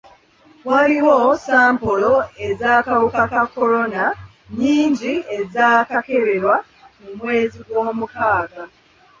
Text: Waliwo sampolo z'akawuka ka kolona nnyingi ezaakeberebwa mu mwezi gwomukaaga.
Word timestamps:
Waliwo 0.67 1.15
sampolo 1.45 2.11
z'akawuka 2.59 3.21
ka 3.31 3.43
kolona 3.53 4.03
nnyingi 4.49 5.13
ezaakeberebwa 5.37 6.55
mu 7.01 7.09
mwezi 7.19 7.57
gwomukaaga. 7.67 8.63